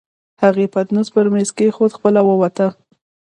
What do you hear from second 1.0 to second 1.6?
پر مېز